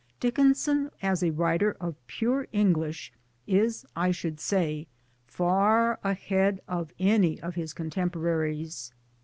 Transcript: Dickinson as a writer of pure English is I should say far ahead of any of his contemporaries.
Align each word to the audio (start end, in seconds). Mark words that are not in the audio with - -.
Dickinson 0.19 0.89
as 1.03 1.21
a 1.21 1.29
writer 1.29 1.77
of 1.79 1.93
pure 2.07 2.47
English 2.51 3.13
is 3.45 3.85
I 3.95 4.09
should 4.09 4.39
say 4.39 4.87
far 5.27 5.99
ahead 6.03 6.59
of 6.67 6.91
any 6.97 7.39
of 7.41 7.53
his 7.53 7.71
contemporaries. 7.71 8.93